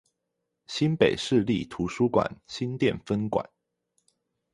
[0.65, 3.47] 新北市立圖書館新店分館